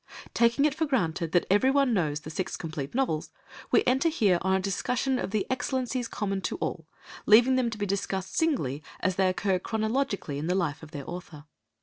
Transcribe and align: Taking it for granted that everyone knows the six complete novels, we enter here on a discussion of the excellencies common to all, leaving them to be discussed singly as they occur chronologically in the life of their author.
Taking 0.33 0.65
it 0.65 0.73
for 0.73 0.87
granted 0.87 1.31
that 1.31 1.45
everyone 1.51 1.93
knows 1.93 2.21
the 2.21 2.31
six 2.31 2.57
complete 2.57 2.95
novels, 2.95 3.29
we 3.69 3.83
enter 3.85 4.09
here 4.09 4.39
on 4.41 4.55
a 4.55 4.59
discussion 4.59 5.19
of 5.19 5.29
the 5.29 5.45
excellencies 5.47 6.07
common 6.07 6.41
to 6.41 6.55
all, 6.55 6.87
leaving 7.27 7.55
them 7.55 7.69
to 7.69 7.77
be 7.77 7.85
discussed 7.85 8.35
singly 8.35 8.81
as 9.01 9.15
they 9.17 9.29
occur 9.29 9.59
chronologically 9.59 10.39
in 10.39 10.47
the 10.47 10.55
life 10.55 10.81
of 10.81 10.89
their 10.89 11.07
author. 11.07 11.45